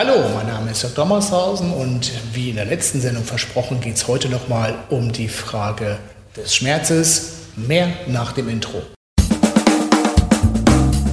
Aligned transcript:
Hallo, 0.00 0.28
mein 0.32 0.46
Name 0.46 0.70
ist 0.70 0.84
Dr. 0.84 0.94
Dommershausen 0.94 1.72
und 1.72 2.12
wie 2.32 2.50
in 2.50 2.54
der 2.54 2.66
letzten 2.66 3.00
Sendung 3.00 3.24
versprochen 3.24 3.80
geht 3.80 3.96
es 3.96 4.06
heute 4.06 4.28
nochmal 4.28 4.76
um 4.90 5.10
die 5.10 5.26
Frage 5.26 5.98
des 6.36 6.54
Schmerzes. 6.54 7.32
Mehr 7.56 7.88
nach 8.06 8.30
dem 8.30 8.48
Intro. 8.48 8.80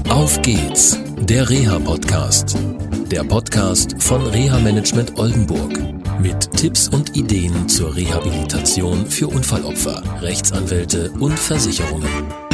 Auf 0.07 0.39
geht's, 0.43 0.99
der 1.17 1.49
Reha-Podcast. 1.49 2.55
Der 3.09 3.23
Podcast 3.23 3.95
von 3.97 4.21
Reha 4.27 4.59
Management 4.59 5.17
Oldenburg. 5.17 5.79
Mit 6.20 6.52
Tipps 6.52 6.88
und 6.88 7.17
Ideen 7.17 7.67
zur 7.67 7.96
Rehabilitation 7.96 9.08
für 9.08 9.29
Unfallopfer, 9.29 10.04
Rechtsanwälte 10.22 11.10
und 11.20 11.40
Versicherungen. 11.40 12.44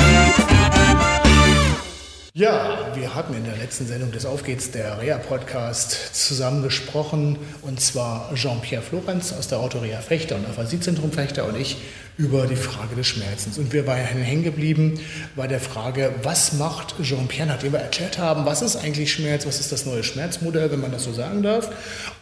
Ja, 2.42 2.88
wir 2.96 3.14
hatten 3.14 3.36
in 3.36 3.44
der 3.44 3.56
letzten 3.56 3.86
Sendung 3.86 4.12
des 4.12 4.26
Aufgehts 4.26 4.72
der 4.72 5.00
REA-Podcast 5.00 6.16
zusammen 6.16 6.64
gesprochen, 6.64 7.38
und 7.62 7.80
zwar 7.80 8.34
Jean-Pierre 8.34 8.82
Florenz 8.82 9.32
aus 9.32 9.48
der 9.48 9.60
Autorea 9.60 10.02
Fechter 10.02 10.38
und 10.38 10.48
Aphasiezentrum 10.48 11.12
Fechter 11.12 11.46
und 11.46 11.56
ich 11.56 11.78
über 12.18 12.46
die 12.46 12.56
Frage 12.56 12.96
des 12.96 13.08
Schmerzens. 13.08 13.58
Und 13.58 13.74
wir 13.74 13.88
waren 13.88 13.98
hängen 13.98 14.44
geblieben 14.44 15.00
bei 15.36 15.48
der 15.48 15.60
Frage, 15.60 16.14
was 16.24 16.54
macht 16.54 16.96
Jean-Pierre, 17.02 17.48
nachdem 17.48 17.74
wir 17.74 17.80
erklärt 17.80 18.18
haben, 18.18 18.46
was 18.46 18.62
ist 18.62 18.76
eigentlich 18.76 19.12
Schmerz, 19.12 19.46
was 19.46 19.60
ist 19.60 19.72
das 19.72 19.86
neue 19.86 20.04
Schmerzmodell, 20.04 20.72
wenn 20.72 20.82
man 20.82 20.92
das 20.92 21.04
so 21.04 21.14
sagen 21.14 21.42
darf. 21.42 21.70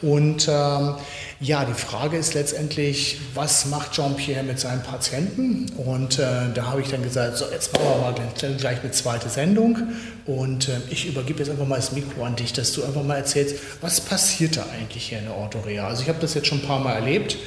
Und 0.02 0.48
ähm, 0.48 0.96
ja, 1.42 1.66
die 1.66 1.74
Frage 1.74 2.18
ist 2.18 2.34
letztendlich, 2.34 3.20
was 3.34 3.66
macht 3.66 3.94
Jean-Pierre 3.94 4.44
mit 4.44 4.60
seinen 4.60 4.84
Patienten? 4.84 5.66
Und 5.78 6.20
äh, 6.20 6.54
da 6.54 6.68
habe 6.68 6.82
ich 6.82 6.90
dann 6.90 7.04
gesagt, 7.04 7.38
so 7.38 7.46
jetzt 7.52 7.74
machen 7.74 7.86
wir 7.86 8.02
mal 8.02 8.56
gleich 8.58 8.82
eine 8.82 8.92
zweite 8.92 9.30
Sendung. 9.30 9.78
Und 10.26 10.70
äh, 10.70 10.78
ich 10.90 11.08
übergebe 11.08 11.40
jetzt 11.40 11.50
einfach 11.50 11.68
mal 11.68 11.78
das 11.78 11.92
Mikro 11.92 12.24
an 12.24 12.36
dich, 12.36 12.54
dass 12.54 12.74
du 12.74 12.84
einfach 12.84 13.04
mal 13.04 13.16
erzählst, 13.16 13.56
was 13.82 14.02
passiert 14.02 14.58
da 14.58 14.66
eigentlich 14.74 15.10
hier 15.10 15.20
in 15.20 15.26
der 15.26 15.36
Orthorea? 15.36 15.88
Also 15.88 16.04
ich 16.04 16.10
habe 16.10 16.20
das 16.20 16.34
jetzt 16.34 16.48
schon 16.48 16.60
ein 16.60 16.68
paar 16.68 16.80
Mal 16.80 16.94
erlebt. 16.94 17.38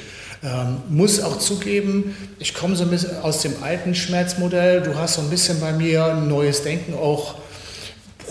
Ähm, 0.43 0.81
muss 0.89 1.21
auch 1.21 1.37
zugeben, 1.39 2.17
ich 2.37 2.53
komme 2.53 2.75
so 2.75 2.83
ein 2.83 2.89
bisschen 2.89 3.17
aus 3.21 3.41
dem 3.41 3.63
alten 3.63 3.95
Schmerzmodell. 3.95 4.81
Du 4.81 4.95
hast 4.95 5.15
so 5.15 5.21
ein 5.21 5.29
bisschen 5.29 5.61
bei 5.61 5.71
mir 5.71 6.05
ein 6.05 6.27
neues 6.27 6.63
Denken 6.63 6.95
auch 6.95 7.35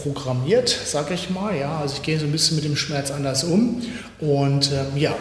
programmiert, 0.02 0.76
sag 0.84 1.10
ich 1.10 1.30
mal. 1.30 1.56
Ja, 1.56 1.78
also 1.78 1.94
ich 1.96 2.02
gehe 2.02 2.18
so 2.18 2.26
ein 2.26 2.32
bisschen 2.32 2.56
mit 2.56 2.64
dem 2.64 2.76
Schmerz 2.76 3.10
anders 3.10 3.44
um. 3.44 3.82
Und 4.20 4.70
ähm, 4.72 4.96
ja, 4.96 5.16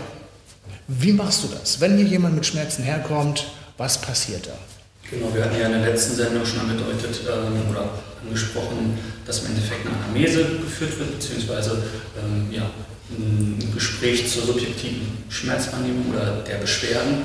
wie 0.88 1.14
machst 1.14 1.44
du 1.44 1.48
das? 1.48 1.80
Wenn 1.80 1.98
hier 1.98 2.08
jemand 2.08 2.36
mit 2.36 2.46
Schmerzen 2.46 2.84
herkommt, 2.84 3.48
was 3.78 4.00
passiert 4.00 4.48
da? 4.48 4.71
Genau, 5.12 5.28
wir 5.36 5.44
hatten 5.44 5.60
ja 5.60 5.66
in 5.66 5.74
der 5.74 5.92
letzten 5.92 6.16
Sendung 6.16 6.46
schon 6.46 6.62
angedeutet 6.62 7.20
ähm, 7.28 7.70
oder 7.70 7.90
angesprochen, 8.24 8.98
dass 9.28 9.40
im 9.40 9.48
Endeffekt 9.48 9.86
eine 9.86 9.96
Anamnese 9.98 10.46
geführt 10.64 10.98
wird, 11.00 11.20
beziehungsweise 11.20 11.84
ähm, 12.18 12.48
ja, 12.50 12.64
ein 13.10 13.60
Gespräch 13.74 14.32
zur 14.32 14.46
subjektiven 14.46 15.26
Schmerzwahrnehmung 15.28 16.12
oder 16.14 16.44
der 16.48 16.56
Beschwerden. 16.56 17.24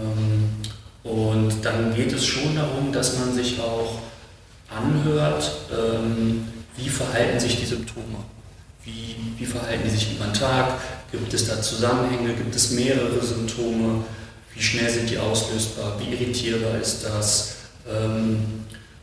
Ähm, 0.00 0.50
und 1.02 1.64
dann 1.64 1.92
geht 1.96 2.12
es 2.12 2.24
schon 2.24 2.54
darum, 2.54 2.92
dass 2.92 3.18
man 3.18 3.34
sich 3.34 3.58
auch 3.60 3.98
anhört, 4.70 5.50
ähm, 5.72 6.46
wie 6.76 6.88
verhalten 6.88 7.40
sich 7.40 7.58
die 7.58 7.66
Symptome. 7.66 8.18
Wie, 8.84 9.16
wie 9.36 9.46
verhalten 9.46 9.82
die 9.84 9.90
sich 9.90 10.12
über 10.12 10.26
den 10.26 10.34
Tag? 10.34 10.78
Gibt 11.10 11.34
es 11.34 11.48
da 11.48 11.60
Zusammenhänge? 11.60 12.34
Gibt 12.34 12.54
es 12.54 12.70
mehrere 12.70 13.20
Symptome? 13.20 14.04
Wie 14.56 14.62
schnell 14.62 14.90
sind 14.90 15.10
die 15.10 15.18
auslösbar? 15.18 16.00
Wie 16.00 16.14
irritierbar 16.14 16.80
ist 16.80 17.04
das? 17.04 17.56
Ähm, 17.88 18.38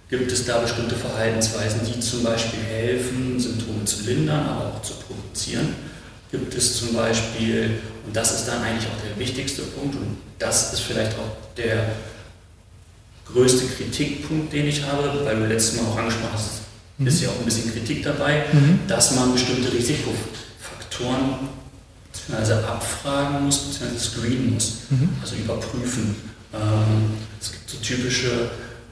gibt 0.10 0.32
es 0.32 0.46
da 0.46 0.60
bestimmte 0.60 0.96
Verhaltensweisen, 0.96 1.82
die 1.86 2.00
zum 2.00 2.24
Beispiel 2.24 2.60
helfen, 2.60 3.40
Symptome 3.40 3.86
zu 3.86 4.04
lindern, 4.04 4.48
aber 4.48 4.74
auch 4.74 4.82
zu 4.82 4.94
provozieren? 4.96 5.76
Gibt 6.32 6.56
es 6.56 6.78
zum 6.78 6.94
Beispiel, 6.94 7.80
und 8.06 8.16
das 8.16 8.40
ist 8.40 8.48
dann 8.48 8.64
eigentlich 8.64 8.88
auch 8.88 9.02
der 9.08 9.18
wichtigste 9.20 9.62
Punkt, 9.62 9.96
und 9.96 10.18
das 10.40 10.74
ist 10.74 10.82
vielleicht 10.82 11.14
auch 11.14 11.56
der 11.56 11.92
größte 13.32 13.68
Kritikpunkt, 13.68 14.52
den 14.52 14.68
ich 14.68 14.84
habe, 14.84 15.24
weil 15.24 15.36
du 15.36 15.46
letztes 15.46 15.80
Mal 15.80 15.88
auch 15.88 15.98
angesprochen 15.98 16.34
hast, 16.34 16.62
mhm. 16.98 17.08
ist 17.08 17.22
ja 17.22 17.30
auch 17.30 17.40
ein 17.40 17.46
bisschen 17.46 17.72
Kritik 17.72 18.04
dabei, 18.04 18.46
mhm. 18.52 18.80
dass 18.88 19.16
man 19.16 19.34
bestimmte 19.34 19.72
Risikofaktoren 19.72 21.63
also 22.32 22.54
abfragen 22.54 23.46
muss 23.46 23.60
bzw. 23.60 24.00
screenen 24.00 24.54
muss, 24.54 24.78
mhm. 24.90 25.10
also 25.22 25.36
überprüfen. 25.36 26.16
Ähm, 26.54 27.18
es 27.42 27.52
gibt 27.52 27.70
so 27.70 27.78
typische, 27.78 28.52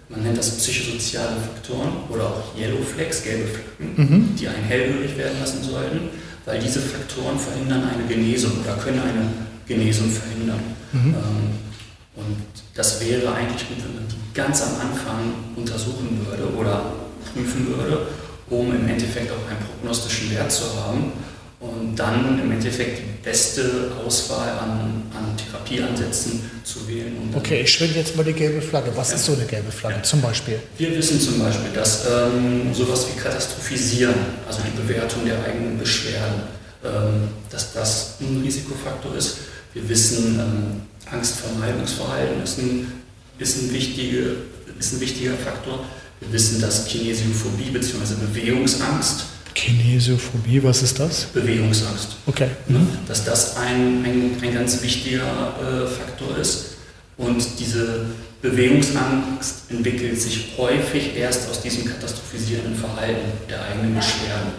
man 0.10 0.24
nennt 0.24 0.38
das 0.38 0.58
psychosoziale 0.58 1.38
Faktoren 1.38 1.94
oder 2.10 2.26
auch 2.26 2.58
Yellow 2.58 2.84
Flags, 2.84 3.24
gelbe 3.24 3.48
Flecken, 3.48 3.94
mhm. 3.96 4.36
die 4.36 4.48
einen 4.48 4.64
hellhörig 4.64 5.18
werden 5.18 5.40
lassen 5.40 5.64
sollten, 5.64 6.10
weil 6.46 6.60
diese 6.60 6.82
Faktoren 6.82 7.40
verhindern 7.40 7.84
eine 7.94 8.08
Genesung 8.08 8.52
oder 8.64 8.76
können 8.76 9.00
eine 9.00 9.28
Genesung 9.68 10.10
verhindern. 10.10 10.60
Mhm. 10.92 11.16
Ähm, 11.16 11.72
und 12.16 12.38
das 12.76 13.00
wäre 13.00 13.34
eigentlich 13.34 13.70
gut, 13.70 13.78
wenn 13.78 13.96
man 13.96 14.08
die 14.10 14.34
ganz 14.34 14.62
am 14.62 14.74
Anfang 14.82 15.34
untersuchen 15.56 16.26
würde 16.26 16.54
oder 16.56 16.94
prüfen 17.34 17.68
würde, 17.68 18.08
um 18.50 18.74
im 18.76 18.88
Endeffekt 18.88 19.32
auch 19.32 19.50
einen 19.50 19.60
prognostischen 19.66 20.32
Wert 20.32 20.52
zu 20.52 20.64
haben 20.76 21.14
und 21.62 21.96
dann 21.96 22.40
im 22.40 22.52
Endeffekt 22.52 23.00
die 23.00 23.24
beste 23.24 23.92
Auswahl 24.04 24.50
an, 24.50 25.04
an 25.16 25.38
Therapieansätzen 25.38 26.42
zu 26.64 26.88
wählen. 26.88 27.14
okay, 27.36 27.62
ich 27.62 27.72
schwinge 27.72 27.94
jetzt 27.94 28.16
mal 28.16 28.24
die 28.24 28.34
gelbe 28.34 28.62
Flagge. 28.62 28.92
Was 28.96 29.10
ja. 29.10 29.16
ist 29.16 29.26
so 29.26 29.34
eine 29.34 29.46
gelbe 29.46 29.72
Flagge 29.72 29.98
ja. 29.98 30.04
zum 30.04 30.22
Beispiel? 30.22 30.60
Wir 30.80 30.98
wissen 30.98 31.22
zum 31.22 31.38
Beispiel, 31.40 31.72
dass 31.72 32.08
ähm, 32.08 32.74
sowas 32.74 33.06
wie 33.08 33.20
Katastrophisieren, 33.20 34.16
also 34.48 34.62
die 34.66 34.82
Bewertung 34.82 35.24
der 35.24 35.44
eigenen 35.44 35.78
Beschwerden, 35.78 36.42
ähm, 36.84 37.30
dass 37.52 37.74
das 37.74 38.16
ein 38.22 38.42
Risikofaktor 38.44 39.16
ist. 39.16 39.38
Wir 39.74 39.88
wissen, 39.88 40.40
ähm, 40.40 40.82
Angstvermeidungsverhalten 41.12 42.42
ist 42.44 42.58
ein, 42.58 42.92
ist, 43.38 43.62
ein 43.62 43.72
wichtige, 43.72 44.36
ist 44.80 44.94
ein 44.94 45.00
wichtiger 45.00 45.34
Faktor. 45.34 45.86
Wir 46.20 46.34
wissen, 46.34 46.60
dass 46.60 46.86
Kinesiophobie 46.86 47.70
bzw. 47.72 48.16
Bewegungsangst 48.16 49.26
Kinesiophobie, 49.54 50.64
was 50.64 50.82
ist 50.82 51.00
das? 51.00 51.26
Bewegungsangst. 51.26 52.16
Okay. 52.26 52.50
Mhm. 52.68 52.88
Dass 53.08 53.26
das 53.26 53.58
ein, 53.58 54.04
ein, 54.04 54.38
ein 54.42 54.54
ganz 54.54 54.82
wichtiger 54.82 55.22
äh, 55.22 55.88
Faktor 55.88 56.38
ist. 56.38 56.78
Und 57.18 57.44
diese 57.60 58.06
Bewegungsangst 58.42 59.70
entwickelt 59.70 60.20
sich 60.20 60.54
häufig 60.58 61.16
erst 61.16 61.50
aus 61.50 61.62
diesem 61.62 61.86
katastrophisierenden 61.86 62.76
Verhalten 62.76 63.32
der 63.50 63.64
eigenen 63.64 63.96
Beschwerden. 63.96 64.52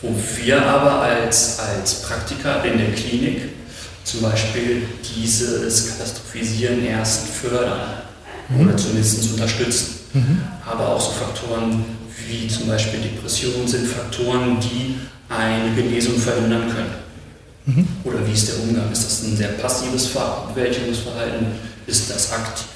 Wo 0.00 0.14
wir 0.36 0.64
aber 0.64 1.02
als, 1.02 1.58
als 1.58 2.02
Praktiker 2.02 2.64
in 2.64 2.78
der 2.78 2.92
Klinik 2.92 3.42
zum 4.04 4.22
Beispiel 4.22 4.82
dieses 5.16 5.88
Katastrophisieren 5.88 6.84
erst 6.84 7.28
fördern 7.28 8.02
mhm. 8.48 8.60
oder 8.60 8.76
zumindest 8.76 9.30
unterstützen. 9.32 9.94
Mhm. 10.12 10.42
Aber 10.64 10.90
auch 10.90 11.00
so 11.00 11.10
Faktoren 11.12 11.84
wie 12.26 12.48
zum 12.48 12.68
Beispiel 12.68 13.00
Depressionen 13.00 13.66
sind 13.66 13.86
Faktoren, 13.86 14.58
die 14.60 14.96
eine 15.28 15.74
Genesung 15.74 16.18
verhindern 16.18 16.68
können. 16.68 16.94
Mhm. 17.66 17.88
Oder 18.04 18.26
wie 18.26 18.32
ist 18.32 18.48
der 18.48 18.60
Umgang? 18.60 18.90
Ist 18.92 19.04
das 19.04 19.22
ein 19.22 19.36
sehr 19.36 19.48
passives 19.48 20.08
Bewältigungsverhalten? 20.08 21.46
Ist 21.86 22.10
das 22.10 22.32
aktiv? 22.32 22.66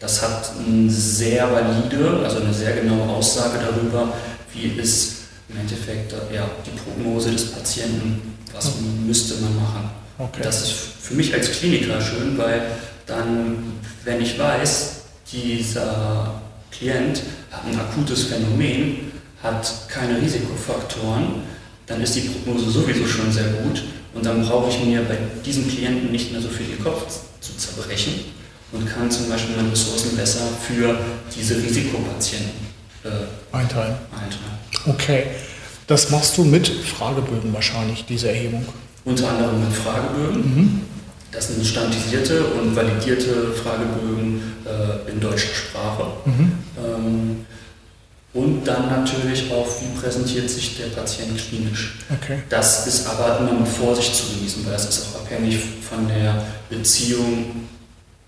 Das 0.00 0.20
hat 0.20 0.50
eine 0.58 0.90
sehr 0.90 1.50
valide, 1.52 2.20
also 2.24 2.40
eine 2.40 2.52
sehr 2.52 2.72
genaue 2.72 3.08
Aussage 3.08 3.58
darüber, 3.60 4.12
wie 4.52 4.80
ist 4.80 5.22
im 5.48 5.60
Endeffekt 5.60 6.12
ja, 6.34 6.48
die 6.66 6.70
Prognose 6.70 7.30
des 7.30 7.52
Patienten, 7.52 8.36
was 8.52 8.74
mhm. 8.80 9.06
müsste 9.06 9.34
man 9.42 9.54
machen. 9.56 9.90
Okay. 10.18 10.40
Das 10.42 10.62
ist 10.62 10.72
für 11.00 11.14
mich 11.14 11.32
als 11.32 11.52
Kliniker 11.52 12.00
schön, 12.00 12.36
weil 12.36 12.62
dann, 13.06 13.80
wenn 14.04 14.20
ich 14.20 14.38
weiß, 14.38 15.02
dieser 15.32 16.40
Klient 16.70 17.22
ein 17.52 17.78
akutes 17.78 18.24
Phänomen, 18.24 19.12
hat 19.42 19.88
keine 19.88 20.20
Risikofaktoren, 20.20 21.42
dann 21.86 22.00
ist 22.00 22.14
die 22.14 22.20
Prognose 22.20 22.70
sowieso 22.70 23.06
schon 23.06 23.30
sehr 23.30 23.48
gut 23.48 23.82
und 24.14 24.24
dann 24.24 24.46
brauche 24.46 24.70
ich 24.70 24.84
mir 24.84 25.02
bei 25.02 25.18
diesem 25.44 25.68
Klienten 25.68 26.10
nicht 26.12 26.32
mehr 26.32 26.40
so 26.40 26.48
viel 26.48 26.66
den 26.66 26.82
Kopf 26.82 27.04
zu 27.40 27.56
zerbrechen 27.56 28.14
und 28.72 28.86
kann 28.86 29.10
zum 29.10 29.28
Beispiel 29.28 29.56
meine 29.56 29.70
Ressourcen 29.72 30.16
besser 30.16 30.48
für 30.66 30.96
diese 31.36 31.56
Risikopatienten 31.56 32.50
äh, 33.04 33.56
einteilen. 33.56 33.96
einteilen. 34.12 34.62
Okay, 34.86 35.26
das 35.86 36.10
machst 36.10 36.38
du 36.38 36.44
mit 36.44 36.68
Fragebögen 36.68 37.52
wahrscheinlich, 37.52 38.04
diese 38.06 38.28
Erhebung? 38.28 38.64
Unter 39.04 39.28
anderem 39.30 39.60
mit 39.60 39.72
Fragebögen. 39.72 40.42
Mhm. 40.42 40.80
Das 41.42 41.48
sind 41.48 41.66
standardisierte 41.66 42.44
und 42.44 42.76
validierte 42.76 43.52
Fragebögen 43.52 44.40
äh, 44.64 45.10
in 45.10 45.18
deutscher 45.18 45.52
Sprache. 45.52 46.04
Mhm. 46.24 46.52
Ähm, 46.78 47.46
und 48.32 48.64
dann 48.64 48.88
natürlich 48.88 49.50
auch, 49.50 49.66
wie 49.80 50.00
präsentiert 50.00 50.48
sich 50.48 50.76
der 50.76 50.86
Patient 50.86 51.36
klinisch. 51.36 51.98
Okay. 52.12 52.44
Das 52.48 52.86
ist 52.86 53.08
aber 53.08 53.40
immer 53.40 53.58
mit 53.58 53.66
Vorsicht 53.66 54.14
zu 54.14 54.34
genießen, 54.34 54.64
weil 54.64 54.74
das 54.74 54.88
ist 54.88 55.06
auch 55.06 55.22
abhängig 55.22 55.58
von 55.90 56.06
der 56.06 56.44
Beziehung 56.70 57.66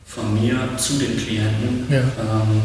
von 0.05 0.35
mir 0.35 0.59
zu 0.77 0.95
den 0.95 1.17
Klienten. 1.17 1.87
Ja. 1.89 2.01
Ähm, 2.01 2.63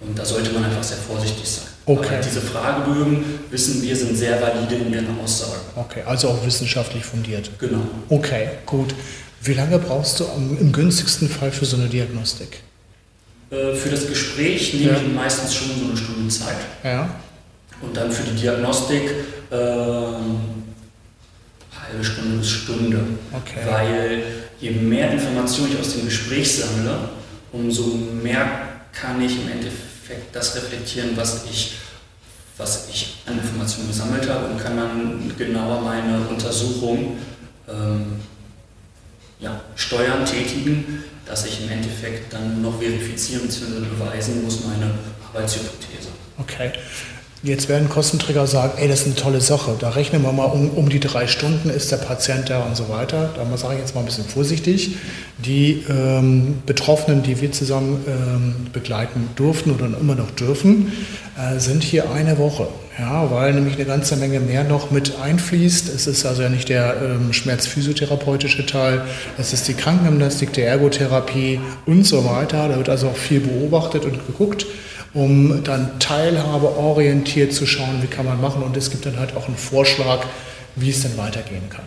und 0.00 0.18
da 0.18 0.24
sollte 0.24 0.50
man 0.52 0.64
einfach 0.64 0.82
sehr 0.82 0.96
vorsichtig 0.96 1.46
sein. 1.46 1.64
Okay. 1.84 2.14
Aber 2.14 2.24
diese 2.24 2.40
Fragebögen, 2.40 3.22
wissen 3.50 3.82
wir, 3.82 3.94
sind 3.94 4.16
sehr 4.16 4.40
valide 4.40 4.76
in 4.76 4.94
ihren 4.94 5.20
Aussagen. 5.22 5.60
Okay, 5.76 6.04
also 6.06 6.28
auch 6.28 6.46
wissenschaftlich 6.46 7.04
fundiert. 7.04 7.50
Genau. 7.58 7.82
Okay, 8.08 8.48
gut. 8.64 8.94
Wie 9.42 9.54
lange 9.54 9.78
brauchst 9.78 10.20
du 10.20 10.24
im 10.60 10.70
günstigsten 10.72 11.28
Fall 11.28 11.50
für 11.50 11.64
so 11.64 11.76
eine 11.76 11.88
Diagnostik? 11.88 12.60
Äh, 13.50 13.74
Für 13.74 13.88
das 13.88 14.06
Gespräch 14.06 14.74
nehme 14.74 14.92
Ja. 14.92 14.96
ich 15.00 15.12
meistens 15.14 15.54
schon 15.54 15.68
so 15.78 15.84
eine 15.86 15.96
Stunde 15.96 16.28
Zeit. 16.28 16.56
Ja, 16.84 17.08
Und 17.80 17.96
dann 17.96 18.12
für 18.12 18.22
die 18.30 18.36
Diagnostik 18.38 19.02
ähm, 19.50 20.40
halbe 21.80 22.04
Stunde 22.04 22.36
bis 22.38 22.50
Stunde. 22.50 23.00
Okay. 23.32 23.60
Weil 23.66 24.22
je 24.60 24.70
mehr 24.72 25.10
Informationen 25.12 25.72
ich 25.72 25.80
aus 25.80 25.94
dem 25.94 26.04
Gespräch 26.04 26.56
sammle, 26.56 27.08
umso 27.52 27.86
mehr 28.22 28.46
kann 28.92 29.20
ich 29.22 29.32
im 29.40 29.48
Endeffekt 29.50 30.34
das 30.36 30.54
reflektieren, 30.56 31.16
was 31.16 31.44
ich, 31.50 31.76
was 32.58 32.88
ich 32.92 33.16
an 33.26 33.38
Informationen 33.38 33.88
gesammelt 33.88 34.28
habe 34.28 34.46
und 34.48 34.58
kann 34.62 34.76
dann 34.76 35.32
genauer 35.38 35.80
meine 35.80 36.20
Untersuchung 36.28 37.16
ähm, 37.68 38.20
ja, 39.40 39.60
steuern, 39.76 40.24
tätigen, 40.24 41.04
dass 41.26 41.46
ich 41.46 41.62
im 41.62 41.70
Endeffekt 41.70 42.32
dann 42.32 42.62
noch 42.62 42.78
verifizieren 42.80 43.42
bzw. 43.42 43.86
beweisen 43.98 44.44
muss 44.44 44.64
meine 44.64 44.90
Arbeitshypothese. 45.28 46.08
okay. 46.38 46.72
Jetzt 47.42 47.70
werden 47.70 47.88
Kostenträger 47.88 48.46
sagen, 48.46 48.74
ey, 48.76 48.86
das 48.86 49.00
ist 49.00 49.06
eine 49.06 49.14
tolle 49.14 49.40
Sache. 49.40 49.74
Da 49.80 49.88
rechnen 49.90 50.22
wir 50.22 50.30
mal 50.30 50.44
um, 50.44 50.68
um 50.72 50.90
die 50.90 51.00
drei 51.00 51.26
Stunden, 51.26 51.70
ist 51.70 51.90
der 51.90 51.96
Patient 51.96 52.50
da 52.50 52.64
und 52.64 52.76
so 52.76 52.90
weiter. 52.90 53.30
Da 53.34 53.56
sage 53.56 53.74
ich 53.74 53.80
jetzt 53.80 53.94
mal 53.94 54.02
ein 54.02 54.06
bisschen 54.06 54.26
vorsichtig. 54.26 54.96
Die 55.38 55.82
ähm, 55.88 56.58
Betroffenen, 56.66 57.22
die 57.22 57.40
wir 57.40 57.50
zusammen 57.50 58.04
ähm, 58.06 58.66
begleiten 58.74 59.30
durften 59.36 59.70
oder 59.70 59.86
immer 59.86 60.16
noch 60.16 60.30
dürfen, 60.32 60.92
äh, 61.38 61.58
sind 61.58 61.82
hier 61.82 62.10
eine 62.10 62.36
Woche. 62.36 62.68
Ja, 62.98 63.30
weil 63.30 63.54
nämlich 63.54 63.76
eine 63.76 63.86
ganze 63.86 64.16
Menge 64.16 64.40
mehr 64.40 64.64
noch 64.64 64.90
mit 64.90 65.18
einfließt. 65.18 65.88
Es 65.88 66.06
ist 66.06 66.26
also 66.26 66.42
ja 66.42 66.48
nicht 66.48 66.68
der 66.68 66.96
ähm, 67.02 67.32
schmerzphysiotherapeutische 67.32 68.66
Teil, 68.66 69.02
es 69.38 69.52
ist 69.52 69.68
die 69.68 69.74
Krankengymnastik, 69.74 70.52
die 70.52 70.62
Ergotherapie 70.62 71.60
und 71.86 72.04
so 72.04 72.24
weiter. 72.24 72.68
Da 72.68 72.76
wird 72.76 72.88
also 72.88 73.08
auch 73.08 73.16
viel 73.16 73.40
beobachtet 73.40 74.04
und 74.04 74.26
geguckt 74.26 74.66
um 75.12 75.64
dann 75.64 75.98
teilhabeorientiert 75.98 77.52
zu 77.52 77.66
schauen, 77.66 78.02
wie 78.02 78.06
kann 78.06 78.26
man 78.26 78.40
machen. 78.40 78.62
Und 78.62 78.76
es 78.76 78.90
gibt 78.90 79.06
dann 79.06 79.18
halt 79.18 79.36
auch 79.36 79.48
einen 79.48 79.56
Vorschlag, 79.56 80.24
wie 80.76 80.90
es 80.90 81.02
dann 81.02 81.16
weitergehen 81.16 81.68
kann. 81.68 81.84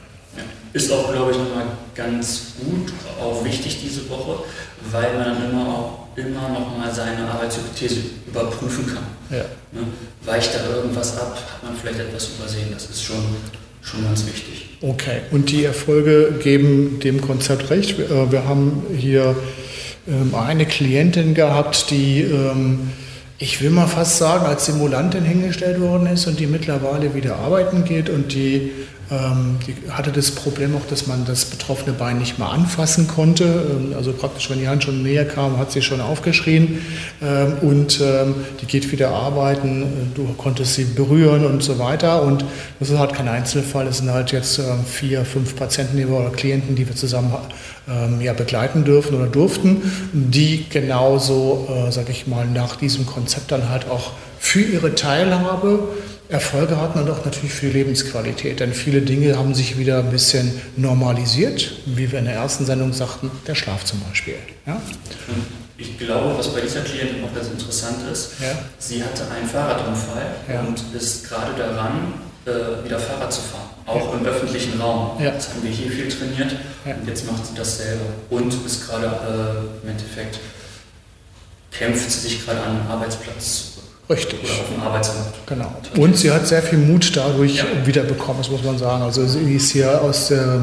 Ist 0.73 0.91
auch, 0.91 1.11
glaube 1.11 1.31
ich, 1.31 1.37
nochmal 1.37 1.65
ganz 1.93 2.53
gut, 2.59 2.91
auch 3.21 3.45
wichtig 3.45 3.79
diese 3.83 4.09
Woche, 4.09 4.43
weil 4.91 5.13
man 5.15 5.25
dann 5.25 5.49
immer 5.51 5.67
auch 5.67 6.03
immer 6.15 6.49
noch 6.49 6.77
mal 6.77 6.93
seine 6.93 7.29
Arbeitshypothese 7.29 8.01
überprüfen 8.27 8.87
kann. 8.87 9.03
Ja. 9.29 9.45
Ne? 9.71 9.87
Weicht 10.25 10.55
da 10.55 10.75
irgendwas 10.75 11.17
ab, 11.17 11.35
hat 11.35 11.63
man 11.63 11.75
vielleicht 11.75 11.99
etwas 11.99 12.29
übersehen, 12.37 12.67
das 12.71 12.89
ist 12.89 13.03
schon, 13.03 13.23
schon 13.81 14.03
ganz 14.03 14.25
wichtig. 14.25 14.69
Okay, 14.81 15.21
und 15.31 15.49
die 15.51 15.63
Erfolge 15.65 16.35
geben 16.41 16.99
dem 16.99 17.21
Konzept 17.21 17.69
recht. 17.69 17.97
Wir, 17.97 18.09
äh, 18.09 18.43
haben 18.45 18.83
hier 18.95 19.35
ähm, 20.07 20.35
eine 20.35 20.65
Klientin 20.65 21.33
gehabt, 21.33 21.89
die, 21.89 22.21
ähm, 22.21 22.91
ich 23.43 23.61
will 23.61 23.71
mal 23.71 23.87
fast 23.87 24.17
sagen, 24.19 24.45
als 24.45 24.67
Simulantin 24.67 25.25
hingestellt 25.25 25.81
worden 25.81 26.07
ist 26.07 26.27
und 26.27 26.39
die 26.39 26.47
mittlerweile 26.47 27.13
wieder 27.13 27.35
arbeiten 27.35 27.83
geht 27.83 28.09
und 28.09 28.33
die, 28.33 28.71
ähm, 29.11 29.57
die 29.67 29.91
hatte 29.91 30.13
das 30.13 30.31
Problem 30.31 30.77
auch, 30.77 30.87
dass 30.89 31.07
man 31.07 31.25
das 31.25 31.43
betroffene 31.43 31.91
Bein 31.91 32.19
nicht 32.19 32.39
mehr 32.39 32.47
anfassen 32.47 33.05
konnte. 33.09 33.43
Ähm, 33.43 33.93
Also 33.97 34.13
praktisch, 34.13 34.49
wenn 34.49 34.59
die 34.59 34.69
Hand 34.69 34.85
schon 34.85 35.03
näher 35.03 35.25
kam, 35.25 35.57
hat 35.57 35.73
sie 35.73 35.81
schon 35.81 35.99
aufgeschrien 35.99 36.79
ähm, 37.21 37.57
und 37.61 37.99
ähm, 37.99 38.35
die 38.61 38.65
geht 38.65 38.89
wieder 38.93 39.09
arbeiten. 39.09 40.13
Du 40.15 40.23
konntest 40.37 40.75
sie 40.75 40.85
berühren 40.85 41.45
und 41.45 41.61
so 41.61 41.77
weiter 41.79 42.21
und 42.23 42.45
das 42.79 42.91
ist 42.91 42.97
halt 42.97 43.11
kein 43.11 43.27
Einzelfall. 43.27 43.87
Es 43.87 43.97
sind 43.97 44.09
halt 44.09 44.31
jetzt 44.31 44.57
ähm, 44.59 44.85
vier, 44.85 45.25
fünf 45.25 45.57
Patienten 45.57 46.01
oder 46.05 46.29
Klienten, 46.29 46.75
die 46.75 46.87
wir 46.87 46.95
zusammen 46.95 47.33
ähm, 47.87 48.21
ja, 48.21 48.33
begleiten 48.33 48.83
dürfen 48.85 49.15
oder 49.15 49.27
durften, 49.27 49.81
die 50.13 50.65
genauso, 50.69 51.67
äh, 51.87 51.91
sage 51.91 52.11
ich 52.11 52.27
mal, 52.27 52.45
nach 52.47 52.75
diesem 52.77 53.05
Konzept 53.05 53.51
dann 53.51 53.69
halt 53.69 53.89
auch 53.89 54.11
für 54.39 54.61
ihre 54.61 54.95
Teilhabe 54.95 55.87
Erfolge 56.29 56.77
hatten 56.77 56.99
und 56.99 57.09
auch 57.11 57.23
natürlich 57.25 57.51
für 57.53 57.67
die 57.67 57.73
Lebensqualität. 57.73 58.59
Denn 58.59 58.73
viele 58.73 59.01
Dinge 59.01 59.37
haben 59.37 59.53
sich 59.53 59.77
wieder 59.77 59.99
ein 59.99 60.09
bisschen 60.09 60.51
normalisiert, 60.77 61.73
wie 61.85 62.11
wir 62.11 62.19
in 62.19 62.25
der 62.25 62.35
ersten 62.35 62.65
Sendung 62.65 62.91
sagten, 62.93 63.29
der 63.45 63.53
Schlaf 63.55 63.83
zum 63.85 63.99
Beispiel. 64.09 64.35
Ja? 64.65 64.81
Ich 65.77 65.97
glaube, 65.99 66.35
was 66.37 66.47
bei 66.53 66.61
dieser 66.61 66.81
Klientin 66.81 67.23
auch 67.23 67.33
ganz 67.35 67.47
interessant 67.49 67.97
ist, 68.11 68.31
Ja. 68.41 68.47
sie 68.79 69.03
hatte 69.03 69.23
einen 69.29 69.47
Fahrradunfall 69.47 70.35
Ja. 70.51 70.61
und 70.61 70.81
ist 70.95 71.27
gerade 71.27 71.51
daran, 71.57 72.13
äh, 72.45 72.83
wieder 72.85 72.99
Fahrrad 72.99 73.31
zu 73.31 73.41
fahren, 73.41 73.69
auch 73.85 74.13
im 74.13 74.25
öffentlichen 74.25 74.79
Raum. 74.81 75.21
Ja. 75.23 75.31
Das 75.31 75.49
haben 75.49 75.63
wir 75.63 75.71
hier 75.71 75.91
viel 75.91 76.09
trainiert 76.09 76.55
Ja. 76.85 76.95
und 76.95 77.07
jetzt 77.07 77.25
macht 77.31 77.45
sie 77.45 77.55
das 77.55 77.77
selber 77.77 78.05
und 78.29 78.53
ist 78.65 78.87
gerade 78.87 79.05
äh, 79.07 79.83
im 79.85 79.89
Endeffekt, 79.89 80.39
kämpft 81.71 82.09
sie 82.11 82.19
sich 82.19 82.45
gerade 82.45 82.61
an 82.61 82.77
den 82.77 82.87
Arbeitsplatz 82.87 83.71
zurück 83.73 83.87
Richtig. 84.09 84.39
oder 84.43 84.51
auf 84.53 84.69
dem 84.75 84.81
Arbeitsmarkt. 84.83 85.47
Genau. 85.47 85.73
Und 85.97 86.17
sie 86.17 86.31
hat 86.31 86.45
sehr 86.47 86.61
viel 86.61 86.77
Mut 86.79 87.15
dadurch 87.15 87.55
Ja. 87.57 87.65
wiederbekommen, 87.85 88.41
das 88.41 88.51
muss 88.51 88.63
man 88.63 88.77
sagen. 88.77 89.01
Also 89.03 89.25
sie 89.25 89.55
ist 89.55 89.71
hier 89.71 90.01
aus 90.01 90.27
der, 90.27 90.61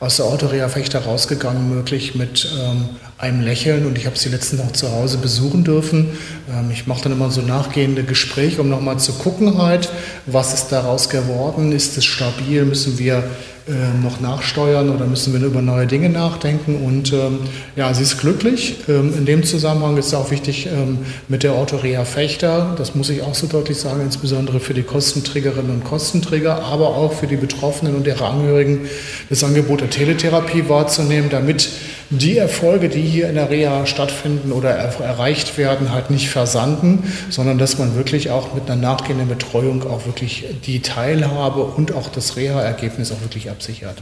aus 0.00 0.16
der 0.16 0.26
Autoreha-Fechter 0.26 1.00
rausgegangen, 1.00 1.74
möglich 1.74 2.14
mit 2.14 2.48
ähm, 2.58 2.90
einem 3.18 3.40
Lächeln. 3.40 3.86
Und 3.86 3.98
ich 3.98 4.06
habe 4.06 4.16
sie 4.16 4.28
letztens 4.28 4.60
auch 4.60 4.72
zu 4.72 4.92
Hause 4.92 5.18
besuchen 5.18 5.64
dürfen. 5.64 6.16
Ähm, 6.50 6.70
ich 6.70 6.86
mache 6.86 7.02
dann 7.02 7.12
immer 7.12 7.30
so 7.30 7.40
nachgehende 7.40 8.04
Gespräche, 8.04 8.60
um 8.60 8.68
nochmal 8.68 8.98
zu 8.98 9.12
gucken 9.12 9.58
halt, 9.60 9.90
was 10.26 10.54
ist 10.54 10.68
daraus 10.68 11.08
geworden, 11.08 11.72
ist 11.72 11.96
es 11.96 12.04
stabil, 12.04 12.64
müssen 12.64 12.98
wir 12.98 13.24
ähm, 13.68 14.02
noch 14.02 14.20
nachsteuern 14.20 14.90
oder 14.90 15.06
müssen 15.06 15.32
wir 15.32 15.46
über 15.46 15.62
neue 15.62 15.86
Dinge 15.86 16.08
nachdenken. 16.08 16.76
Und 16.84 17.12
ähm, 17.12 17.40
ja, 17.76 17.92
sie 17.92 18.02
ist 18.02 18.18
glücklich. 18.18 18.76
Ähm, 18.88 19.12
in 19.16 19.26
dem 19.26 19.44
Zusammenhang 19.44 19.96
ist 19.96 20.06
es 20.06 20.14
auch 20.14 20.30
wichtig 20.30 20.66
ähm, 20.66 20.98
mit 21.28 21.42
der 21.42 21.52
Autorea 21.52 22.04
Fechter, 22.04 22.74
das 22.78 22.94
muss 22.94 23.10
ich 23.10 23.22
auch 23.22 23.34
so 23.34 23.46
deutlich 23.46 23.78
sagen, 23.78 24.00
insbesondere 24.00 24.60
für 24.60 24.74
die 24.74 24.82
Kostenträgerinnen 24.82 25.70
und 25.70 25.84
Kostenträger, 25.84 26.64
aber 26.64 26.88
auch 26.88 27.12
für 27.12 27.26
die 27.26 27.36
Betroffenen 27.36 27.94
und 27.94 28.06
ihre 28.06 28.24
Angehörigen, 28.24 28.88
das 29.28 29.44
Angebot 29.44 29.80
der 29.80 29.90
Teletherapie 29.90 30.68
wahrzunehmen, 30.68 31.28
damit 31.30 31.68
die 32.10 32.36
Erfolge, 32.38 32.88
die 32.88 33.02
hier 33.02 33.28
in 33.28 33.34
der 33.34 33.50
Reha 33.50 33.84
stattfinden 33.86 34.52
oder 34.52 34.70
er 34.70 34.98
erreicht 35.00 35.58
werden, 35.58 35.92
halt 35.92 36.10
nicht 36.10 36.30
versanden, 36.30 37.12
sondern 37.28 37.58
dass 37.58 37.76
man 37.78 37.96
wirklich 37.96 38.30
auch 38.30 38.54
mit 38.54 38.70
einer 38.70 38.80
nachgehenden 38.80 39.28
Betreuung 39.28 39.86
auch 39.88 40.06
wirklich 40.06 40.46
die 40.64 40.80
Teilhabe 40.80 41.60
und 41.62 41.92
auch 41.94 42.08
das 42.08 42.36
Reha-Ergebnis 42.36 43.12
auch 43.12 43.20
wirklich 43.20 43.50
absichert. 43.50 43.98